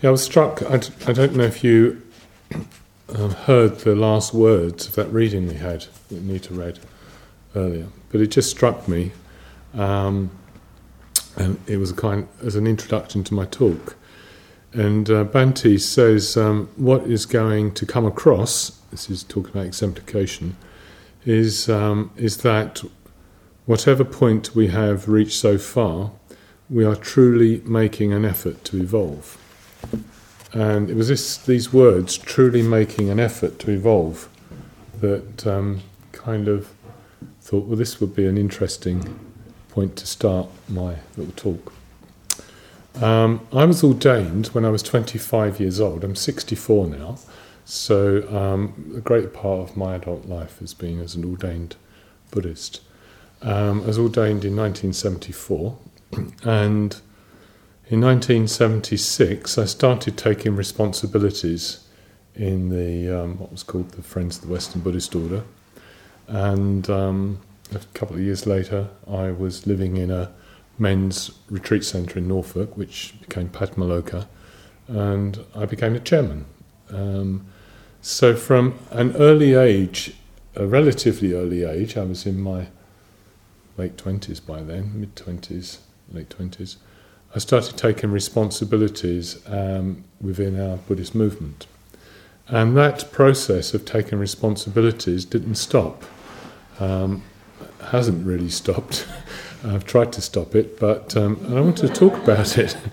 Yeah, 0.00 0.08
I 0.08 0.12
was 0.12 0.22
struck. 0.22 0.62
I 0.68 0.78
d- 0.78 0.92
I 1.06 1.12
don't 1.12 1.34
know 1.34 1.44
if 1.44 1.62
you 1.62 2.02
um, 3.14 3.30
heard 3.30 3.80
the 3.80 3.94
last 3.94 4.34
words 4.34 4.88
of 4.88 4.94
that 4.94 5.12
reading 5.12 5.46
we 5.46 5.54
had 5.54 5.86
that 6.08 6.22
Nita 6.22 6.54
read 6.54 6.80
earlier, 7.54 7.86
but 8.10 8.20
it 8.20 8.28
just 8.28 8.50
struck 8.50 8.88
me, 8.88 9.12
um, 9.74 10.30
and 11.36 11.58
it 11.66 11.76
was 11.76 11.90
a 11.90 11.94
kind 11.94 12.26
as 12.42 12.56
an 12.56 12.66
introduction 12.66 13.22
to 13.24 13.34
my 13.34 13.44
talk. 13.46 13.96
And 14.72 15.08
uh, 15.10 15.24
Bhante 15.24 15.78
says 15.80 16.36
um, 16.36 16.68
what 16.76 17.02
is 17.02 17.26
going 17.26 17.72
to 17.74 17.86
come 17.86 18.06
across. 18.06 18.70
This 18.90 19.10
is 19.10 19.22
talking 19.22 19.50
about 19.52 19.66
exemplification. 19.66 20.56
Is 21.24 21.68
um, 21.68 22.10
is 22.16 22.38
that 22.38 22.82
whatever 23.66 24.02
point 24.04 24.54
we 24.56 24.68
have 24.68 25.08
reached 25.08 25.38
so 25.38 25.58
far, 25.58 26.10
we 26.68 26.84
are 26.84 26.96
truly 26.96 27.60
making 27.64 28.12
an 28.12 28.24
effort 28.24 28.64
to 28.64 28.78
evolve. 28.78 29.38
And 30.52 30.90
it 30.90 30.96
was 30.96 31.08
this, 31.08 31.38
these 31.38 31.72
words, 31.72 32.18
truly 32.18 32.62
making 32.62 33.08
an 33.08 33.18
effort 33.18 33.58
to 33.60 33.70
evolve, 33.70 34.28
that 35.00 35.46
um, 35.46 35.80
kind 36.12 36.48
of 36.48 36.72
thought, 37.40 37.66
well, 37.66 37.76
this 37.76 38.00
would 38.00 38.14
be 38.14 38.26
an 38.26 38.36
interesting 38.36 39.18
point 39.70 39.96
to 39.96 40.06
start 40.06 40.48
my 40.68 40.96
little 41.16 41.32
talk. 41.34 41.72
Um, 43.00 43.46
I 43.52 43.64
was 43.64 43.82
ordained 43.82 44.48
when 44.48 44.64
I 44.64 44.70
was 44.70 44.82
25 44.82 45.58
years 45.58 45.80
old. 45.80 46.04
I'm 46.04 46.14
64 46.14 46.88
now, 46.88 47.18
so 47.64 48.28
um, 48.36 48.92
a 48.96 49.00
great 49.00 49.32
part 49.32 49.70
of 49.70 49.76
my 49.76 49.94
adult 49.94 50.26
life 50.26 50.58
has 50.58 50.74
been 50.74 51.00
as 51.00 51.14
an 51.14 51.24
ordained 51.24 51.76
Buddhist. 52.30 52.80
Um, 53.40 53.82
I 53.82 53.86
was 53.86 53.98
ordained 53.98 54.44
in 54.44 54.54
1974, 54.54 55.78
and 56.44 57.00
in 57.92 58.00
1976 58.00 59.58
I 59.58 59.66
started 59.66 60.16
taking 60.16 60.56
responsibilities 60.56 61.86
in 62.34 62.70
the 62.70 63.22
um, 63.22 63.38
what 63.38 63.52
was 63.52 63.62
called 63.62 63.90
the 63.90 64.02
Friends 64.02 64.38
of 64.38 64.46
the 64.46 64.48
Western 64.50 64.80
Buddhist 64.80 65.14
Order, 65.14 65.44
and 66.26 66.88
um, 66.88 67.40
a 67.70 67.78
couple 67.92 68.16
of 68.16 68.22
years 68.22 68.46
later 68.46 68.88
I 69.06 69.30
was 69.30 69.66
living 69.66 69.98
in 69.98 70.10
a 70.10 70.32
men's 70.78 71.32
retreat 71.50 71.84
centre 71.84 72.18
in 72.18 72.28
Norfolk, 72.28 72.78
which 72.78 73.12
became 73.20 73.50
Padmaloka, 73.50 74.26
and 74.88 75.44
I 75.54 75.66
became 75.66 75.92
the 75.92 76.00
chairman. 76.00 76.46
Um, 76.88 77.44
so 78.00 78.34
from 78.34 78.78
an 78.90 79.14
early 79.16 79.52
age, 79.52 80.14
a 80.56 80.66
relatively 80.66 81.34
early 81.34 81.64
age, 81.64 81.98
I 81.98 82.04
was 82.04 82.24
in 82.24 82.40
my 82.40 82.68
late 83.76 83.98
20s 83.98 84.46
by 84.46 84.62
then, 84.62 84.98
mid 84.98 85.14
20s, 85.14 85.80
late 86.10 86.30
20s, 86.30 86.76
I 87.34 87.38
started 87.38 87.76
taking 87.76 88.10
responsibilities 88.10 89.40
um, 89.46 90.04
within 90.20 90.60
our 90.60 90.76
Buddhist 90.76 91.14
movement. 91.14 91.66
And 92.48 92.76
that 92.76 93.10
process 93.12 93.72
of 93.72 93.84
taking 93.84 94.18
responsibilities 94.18 95.24
didn't 95.24 95.54
stop. 95.54 96.02
Um, 96.78 97.22
hasn't 97.90 98.26
really 98.26 98.50
stopped. 98.50 99.06
I've 99.64 99.84
tried 99.84 100.12
to 100.14 100.20
stop 100.20 100.54
it, 100.54 100.78
but 100.78 101.16
um, 101.16 101.38
I 101.48 101.60
want 101.60 101.78
to 101.78 101.88
talk 101.88 102.14
about 102.14 102.58
it. 102.58 102.76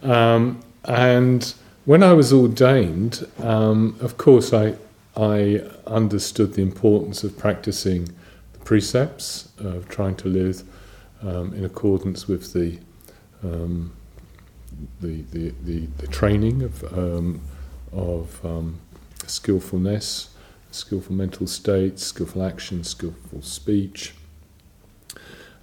Um, 0.00 0.60
and 0.84 1.52
when 1.84 2.04
I 2.04 2.12
was 2.12 2.32
ordained, 2.32 3.26
um, 3.40 3.96
of 4.00 4.16
course, 4.16 4.52
I 4.52 4.76
I 5.18 5.60
understood 5.84 6.54
the 6.54 6.62
importance 6.62 7.24
of 7.24 7.36
practicing 7.36 8.04
the 8.52 8.58
precepts 8.60 9.48
of 9.58 9.88
trying 9.88 10.14
to 10.16 10.28
live 10.28 10.62
um, 11.22 11.52
in 11.54 11.64
accordance 11.64 12.28
with 12.28 12.52
the, 12.52 12.78
um, 13.42 13.92
the, 15.00 15.22
the, 15.32 15.54
the, 15.64 15.86
the, 15.98 16.06
training 16.06 16.62
of, 16.62 16.84
um, 16.96 17.40
of 17.92 18.44
um, 18.44 18.78
skillfulness, 19.26 20.34
skillful 20.70 21.14
mental 21.14 21.46
states, 21.46 22.04
skillful 22.04 22.42
action, 22.42 22.84
skillful 22.84 23.42
speech. 23.42 24.14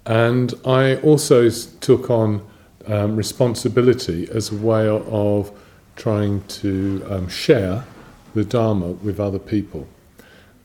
And 0.05 0.53
I 0.65 0.97
also 0.97 1.49
took 1.49 2.09
on 2.09 2.45
um, 2.87 3.15
responsibility 3.15 4.29
as 4.31 4.51
a 4.51 4.55
way 4.55 4.87
of 4.87 5.51
trying 5.95 6.43
to 6.47 7.05
um, 7.09 7.27
share 7.27 7.85
the 8.33 8.43
Dharma 8.43 8.91
with 8.91 9.19
other 9.19 9.39
people. 9.39 9.87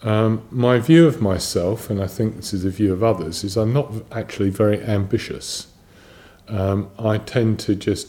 Um, 0.02 0.42
my 0.50 0.78
view 0.78 1.06
of 1.06 1.20
myself, 1.20 1.90
and 1.90 2.02
I 2.02 2.06
think 2.06 2.36
this 2.36 2.52
is 2.52 2.62
the 2.64 2.70
view 2.70 2.92
of 2.92 3.02
others, 3.02 3.44
is 3.44 3.56
I'm 3.56 3.72
not 3.72 3.92
actually 4.10 4.50
very 4.50 4.82
ambitious. 4.82 5.69
Um, 6.50 6.90
I 6.98 7.18
tend 7.18 7.58
to 7.60 7.74
just 7.74 8.08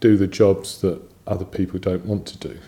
do 0.00 0.16
the 0.16 0.26
jobs 0.26 0.80
that 0.80 1.00
other 1.26 1.44
people 1.44 1.78
don't 1.78 2.04
want 2.04 2.26
to 2.26 2.38
do. 2.38 2.58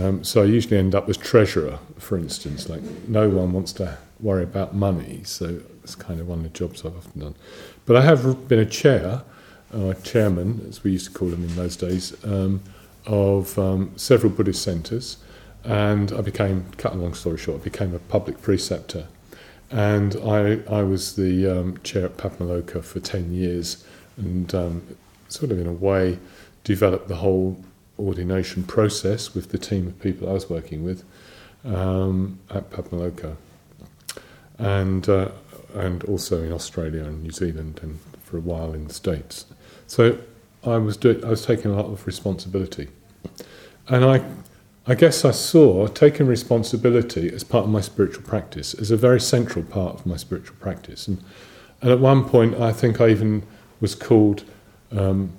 Um, 0.00 0.22
so 0.22 0.42
I 0.42 0.46
usually 0.46 0.78
end 0.78 0.94
up 0.94 1.08
as 1.08 1.16
treasurer, 1.16 1.78
for 1.98 2.16
instance. 2.16 2.68
Like 2.68 2.82
no 3.08 3.28
one 3.28 3.52
wants 3.52 3.72
to 3.74 3.98
worry 4.20 4.44
about 4.44 4.74
money, 4.74 5.22
so 5.24 5.60
it's 5.82 5.94
kind 5.94 6.20
of 6.20 6.28
one 6.28 6.38
of 6.38 6.44
the 6.44 6.50
jobs 6.50 6.84
I've 6.84 6.96
often 6.96 7.20
done. 7.20 7.34
But 7.86 7.96
I 7.96 8.02
have 8.02 8.48
been 8.48 8.60
a 8.60 8.66
chair, 8.66 9.22
or 9.74 9.94
chairman, 9.94 10.64
as 10.68 10.84
we 10.84 10.92
used 10.92 11.06
to 11.06 11.12
call 11.12 11.28
them 11.28 11.42
in 11.42 11.56
those 11.56 11.76
days, 11.76 12.14
um, 12.24 12.62
of 13.06 13.58
um, 13.58 13.92
several 13.96 14.30
Buddhist 14.32 14.62
centres 14.62 15.16
and 15.64 16.12
I 16.12 16.20
became, 16.20 16.66
cut 16.76 16.92
a 16.94 16.96
long 16.96 17.14
story 17.14 17.36
short, 17.36 17.60
I 17.60 17.64
became 17.64 17.94
a 17.94 17.98
public 17.98 18.40
preceptor. 18.40 19.06
And 19.70 20.16
I, 20.24 20.60
I 20.68 20.82
was 20.82 21.16
the 21.16 21.46
um, 21.46 21.78
chair 21.82 22.06
at 22.06 22.16
Padmaloka 22.16 22.82
for 22.82 22.98
10 22.98 23.32
years 23.32 23.84
and 24.20 24.54
um, 24.54 24.96
sort 25.28 25.50
of, 25.50 25.58
in 25.58 25.66
a 25.66 25.72
way, 25.72 26.18
developed 26.64 27.08
the 27.08 27.16
whole 27.16 27.62
ordination 27.98 28.62
process 28.62 29.34
with 29.34 29.50
the 29.50 29.58
team 29.58 29.86
of 29.86 30.00
people 30.00 30.28
I 30.28 30.32
was 30.32 30.48
working 30.48 30.84
with 30.84 31.04
um, 31.64 32.38
at 32.50 32.70
Padmaloka. 32.70 33.36
And, 34.58 35.08
uh, 35.08 35.30
and 35.74 36.04
also 36.04 36.42
in 36.42 36.52
Australia 36.52 37.04
and 37.04 37.22
New 37.22 37.30
Zealand 37.30 37.80
and 37.82 37.98
for 38.22 38.36
a 38.36 38.40
while 38.40 38.72
in 38.74 38.88
the 38.88 38.94
States. 38.94 39.46
So 39.86 40.18
I 40.64 40.76
was, 40.76 40.96
do- 40.96 41.20
I 41.24 41.30
was 41.30 41.44
taking 41.44 41.70
a 41.70 41.74
lot 41.74 41.86
of 41.86 42.06
responsibility. 42.06 42.88
And 43.88 44.04
I 44.04 44.22
I 44.86 44.94
guess 44.94 45.24
I 45.24 45.30
saw 45.30 45.86
taking 45.86 46.26
responsibility 46.26 47.32
as 47.32 47.44
part 47.44 47.64
of 47.64 47.70
my 47.70 47.82
spiritual 47.82 48.24
practice 48.24 48.74
as 48.74 48.90
a 48.90 48.96
very 48.96 49.20
central 49.20 49.64
part 49.64 49.94
of 49.94 50.06
my 50.06 50.16
spiritual 50.16 50.56
practice. 50.58 51.06
And, 51.06 51.22
and 51.82 51.92
at 51.92 52.00
one 52.00 52.24
point, 52.24 52.54
I 52.56 52.72
think 52.72 53.00
I 53.00 53.10
even 53.10 53.46
was 53.80 53.94
called 53.94 54.44
um, 54.92 55.32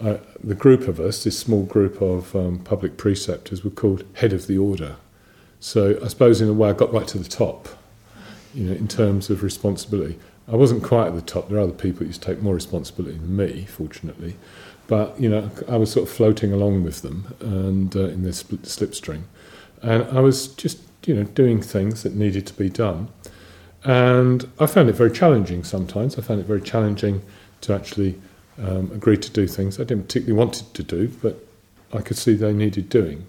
uh, 0.00 0.16
the 0.42 0.54
group 0.54 0.88
of 0.88 0.98
us, 0.98 1.24
this 1.24 1.38
small 1.38 1.62
group 1.64 2.00
of 2.02 2.34
um, 2.34 2.58
public 2.58 2.96
preceptors, 2.96 3.64
were 3.64 3.70
called 3.70 4.04
head 4.14 4.32
of 4.32 4.46
the 4.46 4.58
order. 4.58 4.96
So 5.60 5.98
I 6.02 6.08
suppose 6.08 6.40
in 6.40 6.48
a 6.48 6.52
way 6.52 6.70
I 6.70 6.72
got 6.72 6.92
right 6.92 7.06
to 7.08 7.18
the 7.18 7.28
top, 7.28 7.68
you 8.52 8.64
know, 8.64 8.72
in 8.72 8.88
terms 8.88 9.30
of 9.30 9.42
responsibility. 9.42 10.18
I 10.46 10.56
wasn't 10.56 10.82
quite 10.82 11.06
at 11.06 11.14
the 11.14 11.22
top. 11.22 11.48
There 11.48 11.58
are 11.58 11.62
other 11.62 11.72
people 11.72 12.00
who 12.00 12.06
used 12.06 12.22
to 12.22 12.34
take 12.34 12.42
more 12.42 12.54
responsibility 12.54 13.16
than 13.16 13.34
me, 13.34 13.64
fortunately. 13.64 14.36
But 14.86 15.18
you 15.18 15.30
know, 15.30 15.50
I 15.68 15.76
was 15.76 15.90
sort 15.90 16.06
of 16.06 16.14
floating 16.14 16.52
along 16.52 16.84
with 16.84 17.02
them 17.02 17.34
and 17.40 17.94
uh, 17.96 18.08
in 18.08 18.22
this 18.22 18.42
slipstream, 18.42 19.22
and 19.80 20.02
I 20.04 20.20
was 20.20 20.48
just 20.48 20.80
you 21.06 21.14
know 21.14 21.24
doing 21.24 21.62
things 21.62 22.02
that 22.02 22.14
needed 22.14 22.46
to 22.48 22.54
be 22.54 22.68
done, 22.68 23.08
and 23.82 24.46
I 24.60 24.66
found 24.66 24.90
it 24.90 24.94
very 24.94 25.10
challenging. 25.10 25.64
Sometimes 25.64 26.18
I 26.18 26.22
found 26.22 26.40
it 26.40 26.46
very 26.46 26.60
challenging 26.60 27.22
to 27.64 27.74
actually 27.74 28.20
um, 28.58 28.90
agree 28.92 29.16
to 29.16 29.30
do 29.30 29.46
things 29.46 29.80
I 29.80 29.84
didn't 29.84 30.04
particularly 30.04 30.38
wanted 30.38 30.72
to 30.74 30.82
do, 30.82 31.08
but 31.22 31.44
I 31.92 32.00
could 32.00 32.16
see 32.16 32.34
they 32.34 32.52
needed 32.52 32.88
doing, 32.88 33.26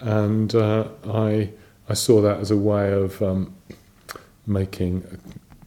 and 0.00 0.54
uh, 0.54 0.88
I 1.08 1.50
I 1.88 1.94
saw 1.94 2.20
that 2.22 2.38
as 2.38 2.50
a 2.50 2.56
way 2.56 2.92
of 2.92 3.20
um, 3.22 3.54
making 4.46 5.04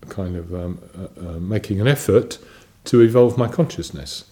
a 0.01 0.05
kind 0.07 0.35
of 0.35 0.53
um, 0.53 0.79
uh, 0.97 1.29
uh, 1.29 1.39
making 1.39 1.81
an 1.81 1.87
effort 1.87 2.39
to 2.85 3.01
evolve 3.01 3.37
my 3.37 3.47
consciousness. 3.47 4.25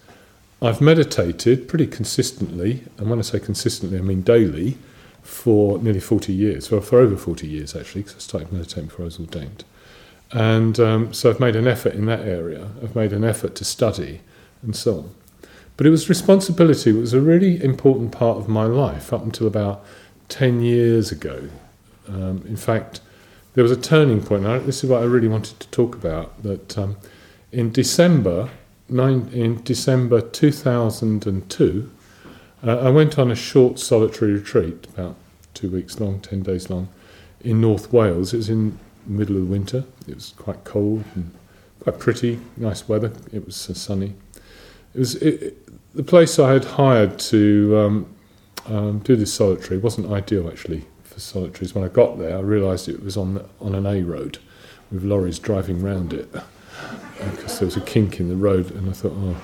I've 0.60 0.80
meditated 0.80 1.66
pretty 1.66 1.88
consistently, 1.88 2.84
and 2.98 3.10
when 3.10 3.18
I 3.18 3.22
say 3.22 3.40
consistently, 3.40 3.98
I 3.98 4.02
mean 4.02 4.22
daily, 4.22 4.78
for 5.22 5.78
nearly 5.78 6.00
40 6.00 6.32
years, 6.32 6.70
well, 6.70 6.80
for 6.80 6.98
over 6.98 7.16
40 7.16 7.46
years 7.46 7.74
actually, 7.74 8.02
because 8.02 8.16
I 8.16 8.20
started 8.20 8.52
meditating 8.52 8.86
before 8.86 9.04
I 9.04 9.06
was 9.06 9.18
ordained. 9.18 9.64
And 10.32 10.80
um, 10.80 11.12
so 11.12 11.30
I've 11.30 11.40
made 11.40 11.56
an 11.56 11.66
effort 11.66 11.94
in 11.94 12.06
that 12.06 12.20
area, 12.20 12.68
I've 12.82 12.96
made 12.96 13.12
an 13.12 13.24
effort 13.24 13.54
to 13.56 13.64
study, 13.64 14.20
and 14.62 14.74
so 14.74 14.98
on. 14.98 15.14
But 15.76 15.86
it 15.86 15.90
was 15.90 16.08
responsibility, 16.08 16.90
it 16.90 17.00
was 17.00 17.12
a 17.12 17.20
really 17.20 17.62
important 17.62 18.12
part 18.12 18.38
of 18.38 18.48
my 18.48 18.64
life 18.64 19.12
up 19.12 19.22
until 19.22 19.46
about 19.46 19.84
10 20.28 20.60
years 20.60 21.12
ago. 21.12 21.48
Um, 22.08 22.44
in 22.46 22.56
fact, 22.56 23.00
there 23.54 23.62
was 23.62 23.72
a 23.72 23.76
turning 23.76 24.22
point, 24.22 24.44
this 24.64 24.82
is 24.82 24.88
what 24.88 25.02
I 25.02 25.04
really 25.04 25.28
wanted 25.28 25.60
to 25.60 25.68
talk 25.68 25.94
about, 25.94 26.42
that 26.42 26.78
um, 26.78 26.96
in 27.50 27.70
December 27.70 28.48
in 28.88 29.62
December 29.64 30.20
2002, 30.20 31.90
uh, 32.64 32.78
I 32.78 32.90
went 32.90 33.18
on 33.18 33.30
a 33.30 33.34
short 33.34 33.78
solitary 33.78 34.32
retreat, 34.32 34.86
about 34.94 35.16
two 35.54 35.70
weeks 35.70 35.98
long, 35.98 36.20
10 36.20 36.42
days 36.42 36.68
long, 36.68 36.88
in 37.40 37.60
North 37.60 37.92
Wales. 37.92 38.34
It 38.34 38.38
was 38.38 38.50
in 38.50 38.78
middle 39.06 39.36
of 39.36 39.48
winter. 39.48 39.84
It 40.06 40.14
was 40.14 40.34
quite 40.36 40.64
cold 40.64 41.04
and 41.14 41.32
quite 41.80 41.98
pretty, 41.98 42.40
nice 42.56 42.88
weather. 42.88 43.12
It 43.32 43.44
was 43.44 43.68
uh, 43.68 43.74
sunny. 43.74 44.14
It 44.94 44.98
was 44.98 45.14
it, 45.16 45.42
it, 45.42 45.94
the 45.94 46.04
place 46.04 46.38
I 46.38 46.52
had 46.52 46.64
hired 46.64 47.18
to 47.18 47.78
um, 47.78 48.14
um, 48.66 48.98
do 49.00 49.16
this 49.16 49.32
solitary. 49.32 49.78
Wasn't 49.78 50.10
ideal 50.10 50.48
actually 50.48 50.84
for 51.04 51.20
solitaries. 51.20 51.74
When 51.74 51.84
I 51.84 51.88
got 51.88 52.18
there, 52.18 52.36
I 52.36 52.40
realised 52.40 52.88
it 52.88 53.02
was 53.02 53.16
on 53.16 53.48
on 53.60 53.74
an 53.74 53.86
A 53.86 54.02
road 54.02 54.38
with 54.90 55.02
lorries 55.02 55.38
driving 55.38 55.82
round 55.82 56.12
it 56.12 56.30
because 57.30 57.56
uh, 57.56 57.58
there 57.60 57.66
was 57.66 57.76
a 57.76 57.80
kink 57.80 58.20
in 58.20 58.28
the 58.28 58.36
road, 58.36 58.70
and 58.70 58.88
I 58.88 58.92
thought, 58.92 59.12
oh. 59.14 59.36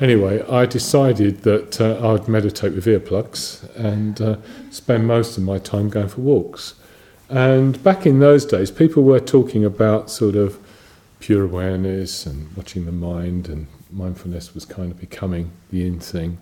Anyway, 0.00 0.42
I 0.48 0.66
decided 0.66 1.42
that 1.42 1.80
uh, 1.80 2.12
I'd 2.12 2.26
meditate 2.26 2.74
with 2.74 2.84
earplugs 2.86 3.62
and 3.76 4.20
uh, 4.20 4.36
spend 4.70 5.06
most 5.06 5.38
of 5.38 5.44
my 5.44 5.58
time 5.58 5.88
going 5.88 6.08
for 6.08 6.20
walks. 6.20 6.74
And 7.28 7.82
back 7.82 8.06
in 8.06 8.20
those 8.20 8.44
days, 8.44 8.70
people 8.70 9.02
were 9.02 9.20
talking 9.20 9.64
about 9.64 10.10
sort 10.10 10.36
of 10.36 10.58
pure 11.20 11.44
awareness 11.44 12.26
and 12.26 12.54
watching 12.56 12.84
the 12.84 12.92
mind, 12.92 13.48
and 13.48 13.66
mindfulness 13.90 14.54
was 14.54 14.64
kind 14.64 14.90
of 14.90 15.00
becoming 15.00 15.50
the 15.70 15.86
in 15.86 15.98
thing. 16.00 16.38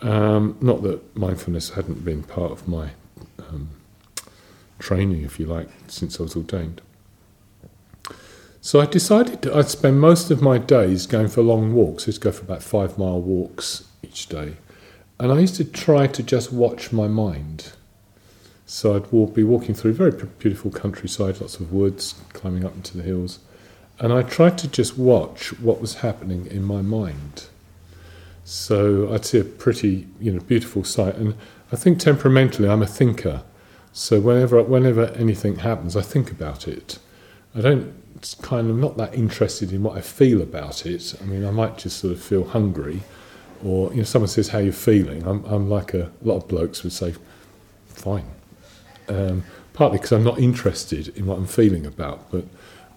Um, 0.00 0.56
not 0.60 0.82
that 0.82 1.14
mindfulness 1.16 1.70
hadn't 1.70 2.04
been 2.04 2.22
part 2.22 2.50
of 2.50 2.66
my 2.66 2.90
um, 3.38 3.70
training, 4.78 5.22
if 5.22 5.38
you 5.38 5.46
like, 5.46 5.68
since 5.88 6.18
I 6.18 6.22
was 6.22 6.34
ordained. 6.34 6.80
So 8.62 8.80
I 8.80 8.86
decided 8.86 9.48
I'd 9.48 9.68
spend 9.68 10.00
most 10.00 10.30
of 10.30 10.42
my 10.42 10.58
days 10.58 11.06
going 11.06 11.28
for 11.28 11.42
long 11.42 11.72
walks. 11.72 12.04
I 12.04 12.06
used 12.06 12.22
to 12.22 12.28
go 12.28 12.32
for 12.32 12.44
about 12.44 12.62
five 12.62 12.98
mile 12.98 13.20
walks 13.20 13.84
each 14.02 14.28
day. 14.28 14.56
And 15.18 15.32
I 15.32 15.38
used 15.38 15.56
to 15.56 15.64
try 15.64 16.06
to 16.06 16.22
just 16.22 16.52
watch 16.52 16.92
my 16.92 17.08
mind. 17.08 17.72
So 18.72 18.94
I'd 18.94 19.10
walk, 19.10 19.34
be 19.34 19.42
walking 19.42 19.74
through 19.74 19.94
very 19.94 20.12
beautiful 20.38 20.70
countryside, 20.70 21.40
lots 21.40 21.58
of 21.58 21.72
woods, 21.72 22.14
climbing 22.32 22.64
up 22.64 22.72
into 22.76 22.96
the 22.96 23.02
hills. 23.02 23.40
And 23.98 24.12
I 24.12 24.22
tried 24.22 24.58
to 24.58 24.68
just 24.68 24.96
watch 24.96 25.58
what 25.58 25.80
was 25.80 25.94
happening 25.96 26.46
in 26.46 26.62
my 26.62 26.80
mind. 26.80 27.46
So 28.44 29.12
I'd 29.12 29.24
see 29.24 29.40
a 29.40 29.44
pretty, 29.44 30.06
you 30.20 30.30
know, 30.30 30.38
beautiful 30.38 30.84
sight. 30.84 31.16
And 31.16 31.34
I 31.72 31.76
think 31.76 31.98
temperamentally 31.98 32.68
I'm 32.68 32.80
a 32.80 32.86
thinker. 32.86 33.42
So 33.92 34.20
whenever 34.20 34.62
whenever 34.62 35.06
anything 35.16 35.56
happens, 35.56 35.96
I 35.96 36.02
think 36.02 36.30
about 36.30 36.68
it. 36.68 37.00
I 37.56 37.62
don't 37.62 37.92
kind 38.40 38.70
of 38.70 38.76
not 38.76 38.96
that 38.98 39.12
interested 39.16 39.72
in 39.72 39.82
what 39.82 39.98
I 39.98 40.00
feel 40.00 40.40
about 40.40 40.86
it. 40.86 41.16
I 41.20 41.24
mean, 41.24 41.44
I 41.44 41.50
might 41.50 41.76
just 41.76 41.98
sort 41.98 42.12
of 42.12 42.22
feel 42.22 42.44
hungry, 42.44 43.02
or 43.64 43.90
you 43.90 43.96
know, 43.96 44.04
someone 44.04 44.28
says 44.28 44.50
how 44.50 44.58
you're 44.58 44.72
feeling. 44.72 45.26
I'm, 45.26 45.44
I'm 45.46 45.68
like 45.68 45.92
a, 45.92 46.04
a 46.04 46.22
lot 46.22 46.36
of 46.36 46.46
blokes 46.46 46.84
would 46.84 46.92
say, 46.92 47.16
fine. 47.88 48.26
Um, 49.10 49.44
partly 49.72 49.98
because 49.98 50.12
I'm 50.12 50.24
not 50.24 50.38
interested 50.38 51.08
in 51.16 51.26
what 51.26 51.38
I'm 51.38 51.46
feeling 51.46 51.86
about, 51.86 52.30
but 52.30 52.44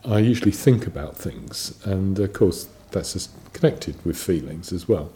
I 0.06 0.20
usually 0.20 0.52
think 0.52 0.86
about 0.86 1.16
things, 1.16 1.80
and 1.86 2.20
of 2.20 2.34
course 2.34 2.68
that's 2.92 3.30
connected 3.54 3.96
with 4.06 4.18
feelings 4.18 4.74
as 4.74 4.88
well. 4.88 5.12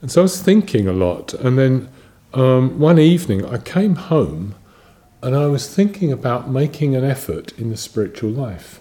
And 0.00 0.10
so 0.10 0.20
I 0.20 0.24
was 0.24 0.40
thinking 0.40 0.86
a 0.86 0.92
lot, 0.92 1.34
and 1.34 1.58
then 1.58 1.88
um, 2.34 2.78
one 2.78 2.98
evening 2.98 3.44
I 3.44 3.58
came 3.58 3.96
home 3.96 4.54
and 5.22 5.36
I 5.36 5.46
was 5.46 5.72
thinking 5.72 6.10
about 6.10 6.50
making 6.50 6.96
an 6.96 7.04
effort 7.04 7.56
in 7.58 7.70
the 7.70 7.76
spiritual 7.76 8.30
life. 8.30 8.80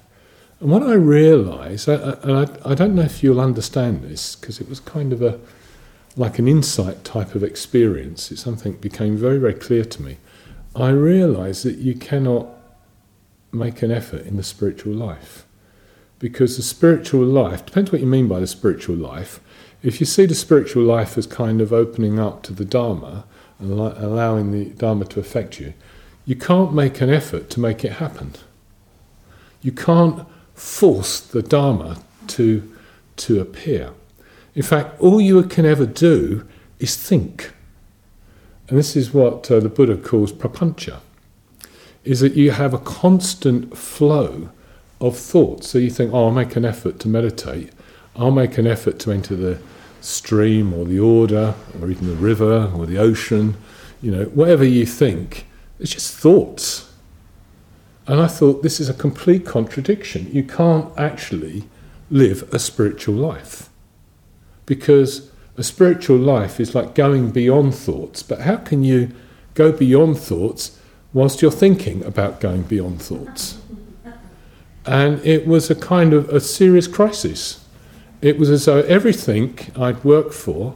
And 0.60 0.72
what 0.72 0.84
I 0.84 0.94
realised, 0.94 1.88
and 1.88 2.38
I, 2.38 2.48
I, 2.64 2.74
don't 2.74 2.96
know 2.96 3.04
if 3.04 3.22
you'll 3.24 3.42
understand 3.42 4.04
this, 4.04 4.36
because 4.36 4.60
it 4.60 4.68
was 4.68 4.80
kind 4.80 5.14
of 5.14 5.22
a 5.22 5.40
like 6.18 6.40
an 6.40 6.48
insight 6.48 7.04
type 7.04 7.36
of 7.36 7.44
experience. 7.44 8.32
It's 8.32 8.42
something 8.42 8.74
that 8.74 8.82
became 8.82 9.18
very, 9.18 9.38
very 9.38 9.54
clear 9.54 9.86
to 9.86 10.02
me. 10.02 10.18
I 10.76 10.90
realize 10.90 11.64
that 11.64 11.80
you 11.80 11.96
cannot 11.96 12.48
make 13.52 13.82
an 13.82 13.92
effort 13.92 14.26
in 14.26 14.38
the 14.38 14.44
spiritual 14.44 14.94
life. 14.94 15.46
Because 16.20 16.56
the 16.56 16.64
spiritual 16.64 17.26
life, 17.26 17.66
depends 17.66 17.92
what 17.92 18.02
you 18.02 18.08
mean 18.08 18.28
by 18.28 18.40
the 18.40 18.48
spiritual 18.48 18.96
life. 18.96 19.40
If 19.84 20.00
you 20.00 20.06
see 20.06 20.26
the 20.26 20.36
spiritual 20.36 20.84
life 20.84 21.18
as 21.18 21.28
kind 21.28 21.60
of 21.60 21.74
opening 21.74 22.20
up 22.20 22.44
to 22.44 22.54
the 22.54 22.64
Dharma 22.64 23.26
and 23.60 23.72
allowing 23.72 24.52
the 24.52 24.66
Dharma 24.66 25.06
to 25.06 25.20
affect 25.20 25.60
you, 25.60 25.74
you 26.26 26.36
can't 26.36 26.74
make 26.74 27.02
an 27.02 27.10
effort 27.10 27.50
to 27.50 27.60
make 27.60 27.84
it 27.84 27.94
happen. 27.94 28.34
You 29.62 29.72
can't 29.72 30.26
force 30.54 31.20
the 31.20 31.42
Dharma 31.42 31.98
to, 32.28 32.72
to 33.18 33.42
appear. 33.42 33.92
In 34.54 34.64
fact, 34.64 35.00
all 35.02 35.20
you 35.20 35.42
can 35.44 35.66
ever 35.66 35.86
do 35.86 36.48
is 36.80 36.96
think. 36.96 37.54
And 38.68 38.78
this 38.78 38.96
is 38.96 39.14
what 39.14 39.50
uh, 39.52 39.60
the 39.60 39.70
Buddha 39.70 39.98
calls 39.98 40.32
prapancha, 40.32 41.00
is 42.04 42.22
that 42.22 42.34
you 42.34 42.52
have 42.52 42.74
a 42.74 42.80
constant 42.80 43.78
flow 43.78 44.50
of 45.00 45.18
thoughts. 45.18 45.70
So 45.70 45.78
you 45.78 45.90
think, 45.90 46.14
oh, 46.14 46.26
I'll 46.26 46.32
make 46.32 46.56
an 46.56 46.66
effort 46.66 47.00
to 47.00 47.08
meditate. 47.08 47.72
I'll 48.16 48.32
make 48.32 48.58
an 48.58 48.68
effort 48.68 49.00
to 49.00 49.12
enter 49.12 49.36
the 49.36 49.60
stream 50.00 50.74
or 50.74 50.86
the 50.86 51.00
order 51.00 51.56
or 51.80 51.90
even 51.90 52.08
the 52.08 52.16
river 52.16 52.72
or 52.76 52.86
the 52.86 52.98
ocean. 52.98 53.58
You 54.02 54.12
know, 54.12 54.24
whatever 54.26 54.64
you 54.64 54.86
think, 54.86 55.46
it's 55.80 55.92
just 55.92 56.16
thoughts. 56.16 56.92
And 58.08 58.20
I 58.20 58.28
thought 58.28 58.64
this 58.64 58.80
is 58.80 58.90
a 58.90 58.94
complete 58.94 59.46
contradiction. 59.46 60.30
You 60.32 60.44
can't 60.44 60.92
actually 60.98 61.64
live 62.10 62.52
a 62.54 62.60
spiritual 62.60 63.16
life. 63.16 63.70
Because 64.66 65.31
a 65.62 65.64
spiritual 65.64 66.18
life 66.18 66.60
is 66.60 66.74
like 66.74 66.96
going 66.96 67.30
beyond 67.30 67.76
thoughts. 67.76 68.24
But 68.24 68.42
how 68.42 68.56
can 68.58 68.84
you 68.84 69.12
go 69.54 69.72
beyond 69.72 70.18
thoughts 70.18 70.80
whilst 71.14 71.40
you're 71.40 71.52
thinking 71.52 72.04
about 72.04 72.42
going 72.42 72.64
beyond 72.64 73.00
thoughts? 73.00 73.60
And 74.88 75.24
it 75.24 75.46
was 75.46 75.70
a 75.70 75.76
kind 75.76 76.14
of 76.14 76.28
a 76.30 76.40
serious 76.40 76.88
crisis. 76.88 77.64
It 78.24 78.40
was 78.40 78.50
as 78.50 78.66
though 78.66 78.82
everything 78.98 79.60
I'd 79.76 80.04
worked 80.04 80.34
for, 80.34 80.74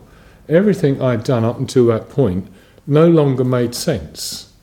everything 0.47 1.01
I'd 1.01 1.23
done 1.23 1.43
up 1.43 1.57
until 1.57 1.87
that 1.87 2.09
point, 2.09 2.47
no 2.85 3.07
longer 3.09 3.43
made 3.43 3.73
sense 3.73 4.53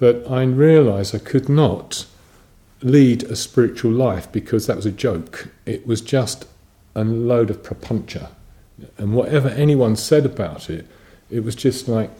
that 0.00 0.30
I 0.30 0.42
realised 0.42 1.14
I 1.14 1.18
could 1.18 1.48
not 1.48 2.04
lead 2.82 3.22
a 3.22 3.36
spiritual 3.36 3.92
life 3.92 4.30
because 4.30 4.66
that 4.66 4.76
was 4.76 4.84
a 4.84 4.92
joke. 4.92 5.48
It 5.64 5.86
was 5.86 6.02
just 6.02 6.46
a 6.94 7.04
load 7.04 7.48
of 7.48 7.62
prapancha. 7.62 8.32
And 8.98 9.14
whatever 9.14 9.48
anyone 9.48 9.96
said 9.96 10.26
about 10.26 10.70
it, 10.70 10.86
it 11.30 11.44
was 11.44 11.54
just 11.54 11.88
like 11.88 12.10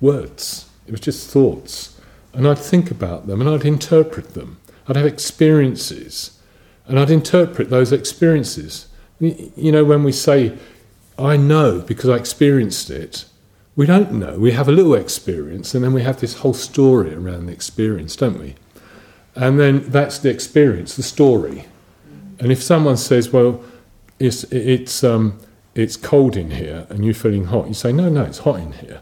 words, 0.00 0.68
it 0.86 0.90
was 0.90 1.00
just 1.00 1.30
thoughts. 1.30 2.00
And 2.32 2.46
I'd 2.46 2.58
think 2.58 2.90
about 2.90 3.26
them 3.26 3.40
and 3.40 3.48
I'd 3.50 3.64
interpret 3.64 4.34
them. 4.34 4.58
I'd 4.86 4.96
have 4.96 5.06
experiences 5.06 6.38
and 6.86 6.98
I'd 6.98 7.10
interpret 7.10 7.70
those 7.70 7.92
experiences. 7.92 8.88
You 9.20 9.72
know, 9.72 9.84
when 9.84 10.04
we 10.04 10.12
say, 10.12 10.56
I 11.18 11.36
know 11.36 11.80
because 11.80 12.08
I 12.08 12.16
experienced 12.16 12.90
it, 12.90 13.24
we 13.76 13.86
don't 13.86 14.12
know. 14.12 14.38
We 14.38 14.52
have 14.52 14.68
a 14.68 14.72
little 14.72 14.94
experience, 14.94 15.72
and 15.72 15.84
then 15.84 15.92
we 15.92 16.02
have 16.02 16.20
this 16.20 16.38
whole 16.38 16.54
story 16.54 17.14
around 17.14 17.46
the 17.46 17.52
experience, 17.52 18.16
don't 18.16 18.38
we? 18.38 18.56
And 19.36 19.60
then 19.60 19.88
that's 19.90 20.18
the 20.18 20.30
experience, 20.30 20.96
the 20.96 21.04
story. 21.04 21.66
And 22.40 22.50
if 22.50 22.60
someone 22.60 22.96
says, 22.96 23.32
"Well, 23.32 23.62
it's 24.18 24.42
it's 24.50 25.04
um, 25.04 25.38
it's 25.78 25.96
cold 25.96 26.36
in 26.36 26.50
here, 26.50 26.86
and 26.90 27.04
you're 27.04 27.14
feeling 27.14 27.46
hot," 27.46 27.68
you 27.68 27.74
say, 27.74 27.92
"No, 27.92 28.08
no, 28.08 28.22
it's 28.22 28.38
hot 28.38 28.60
in 28.60 28.72
here," 28.72 29.00